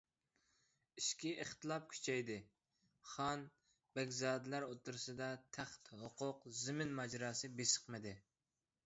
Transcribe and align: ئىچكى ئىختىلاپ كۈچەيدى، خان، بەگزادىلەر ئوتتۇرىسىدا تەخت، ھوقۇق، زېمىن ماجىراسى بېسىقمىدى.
ئىچكى 0.99 1.33
ئىختىلاپ 1.41 1.83
كۈچەيدى، 1.91 2.37
خان، 3.09 3.43
بەگزادىلەر 3.99 4.65
ئوتتۇرىسىدا 4.69 5.29
تەخت، 5.59 5.93
ھوقۇق، 6.01 6.49
زېمىن 6.63 6.97
ماجىراسى 7.03 7.53
بېسىقمىدى. 7.61 8.15